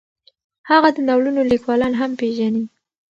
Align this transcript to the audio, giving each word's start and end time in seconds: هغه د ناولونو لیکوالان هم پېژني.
هغه 0.69 0.89
د 0.93 0.97
ناولونو 1.07 1.41
لیکوالان 1.51 1.93
هم 2.01 2.11
پېژني. 2.19 2.63